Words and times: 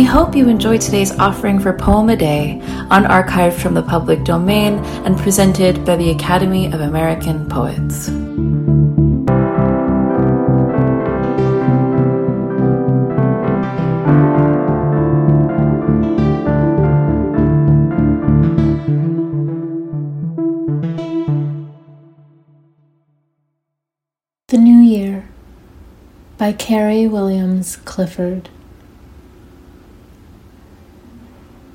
We 0.00 0.06
hope 0.06 0.34
you 0.34 0.48
enjoyed 0.48 0.80
today's 0.80 1.12
offering 1.18 1.60
for 1.60 1.74
Poem 1.74 2.08
a 2.08 2.16
Day, 2.16 2.58
unarchived 2.90 3.60
from 3.60 3.74
the 3.74 3.82
public 3.82 4.24
domain 4.24 4.78
and 5.04 5.14
presented 5.18 5.84
by 5.84 5.96
the 5.96 6.08
Academy 6.08 6.72
of 6.72 6.80
American 6.80 7.46
Poets. 7.50 8.06
The 24.48 24.56
New 24.56 24.78
Year 24.78 25.28
by 26.38 26.54
Carrie 26.54 27.06
Williams 27.06 27.76
Clifford. 27.76 28.48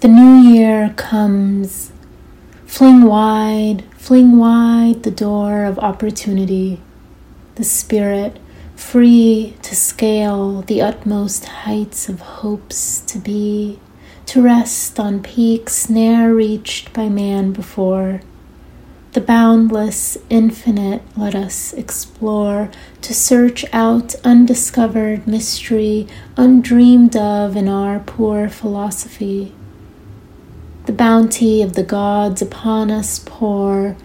The 0.05 0.11
new 0.11 0.35
year 0.35 0.93
comes. 0.97 1.91
Fling 2.67 3.05
wide, 3.05 3.83
fling 3.97 4.37
wide 4.37 5.01
the 5.01 5.09
door 5.09 5.63
of 5.65 5.79
opportunity, 5.79 6.79
the 7.55 7.63
spirit 7.63 8.37
free 8.75 9.55
to 9.63 9.75
scale 9.75 10.61
the 10.61 10.79
utmost 10.79 11.45
heights 11.45 12.07
of 12.07 12.19
hopes 12.19 12.99
to 13.07 13.17
be, 13.17 13.79
to 14.27 14.43
rest 14.43 14.99
on 14.99 15.23
peaks 15.23 15.89
ne'er 15.89 16.35
reached 16.35 16.93
by 16.93 17.09
man 17.09 17.51
before. 17.51 18.21
The 19.13 19.21
boundless 19.21 20.19
infinite 20.29 21.01
let 21.17 21.33
us 21.33 21.73
explore, 21.73 22.69
to 23.01 23.11
search 23.15 23.65
out 23.73 24.13
undiscovered 24.23 25.25
mystery, 25.25 26.07
undreamed 26.37 27.15
of 27.15 27.55
in 27.55 27.67
our 27.67 27.97
poor 28.01 28.49
philosophy 28.49 29.51
the 30.85 30.93
bounty 30.93 31.63
of 31.63 31.73
the 31.73 31.83
gods 31.83 32.41
upon 32.43 32.91
us 32.91 33.19
pour. 33.25 33.95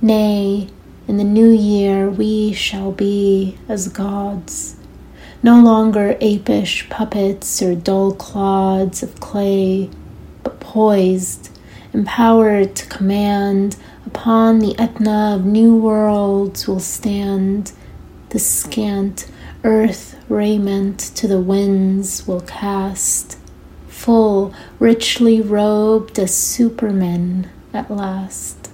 Nay, 0.00 0.68
in 1.06 1.18
the 1.18 1.24
new 1.24 1.50
year 1.50 2.08
we 2.08 2.54
shall 2.54 2.90
be 2.90 3.58
as 3.68 3.88
gods, 3.88 4.76
no 5.42 5.60
longer 5.60 6.16
apish 6.22 6.88
puppets 6.88 7.60
or 7.60 7.74
dull 7.74 8.12
clods 8.12 9.02
of 9.02 9.20
clay, 9.20 9.90
but 10.42 10.58
poised, 10.58 11.50
empowered 11.92 12.74
to 12.76 12.86
command, 12.86 13.76
upon 14.06 14.58
the 14.58 14.74
Etna 14.78 15.36
of 15.36 15.44
new 15.44 15.76
worlds 15.76 16.66
will 16.66 16.80
stand, 16.80 17.72
the 18.30 18.38
scant 18.38 19.30
earth 19.64 20.16
raiment 20.30 20.98
to 20.98 21.28
the 21.28 21.40
winds 21.40 22.26
will 22.26 22.40
cast 22.40 23.36
full, 24.02 24.52
richly 24.80 25.40
robed 25.40 26.18
as 26.18 26.36
supermen 26.36 27.48
at 27.72 27.88
last. 27.88 28.68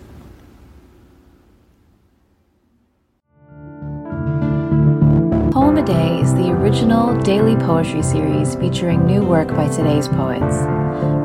Poem 5.53 5.77
a 5.77 5.85
Day 5.85 6.21
is 6.21 6.33
the 6.33 6.51
original 6.51 7.15
daily 7.21 7.57
poetry 7.57 8.03
series 8.03 8.55
featuring 8.55 9.05
new 9.05 9.23
work 9.23 9.49
by 9.49 9.69
today's 9.69 10.09
poets. 10.09 10.57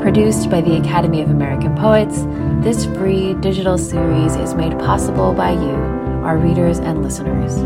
Produced 0.04 0.50
by 0.50 0.60
the 0.60 0.76
Academy 0.76 1.22
of 1.22 1.30
American 1.30 1.74
Poets, 1.74 2.24
this 2.62 2.84
free 2.98 3.36
digital 3.36 3.78
series 3.78 4.36
is 4.36 4.54
made 4.54 4.78
possible 4.80 5.34
by 5.34 5.52
you, 5.52 6.03
our 6.24 6.38
readers 6.38 6.80
and 6.80 7.04
listeners. 7.04 7.58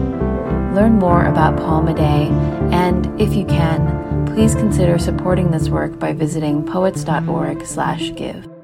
Learn 0.75 1.00
more 1.00 1.25
about 1.25 1.57
Poem 1.57 1.88
a 1.88 1.94
Day, 1.94 2.28
and 2.72 3.07
if 3.19 3.34
you 3.34 3.45
can, 3.45 4.25
please 4.28 4.53
consider 4.56 5.00
supporting 5.00 5.51
this 5.51 5.69
work 5.69 5.97
by 6.00 6.13
visiting 6.13 6.63
poets.org/give. 6.63 8.56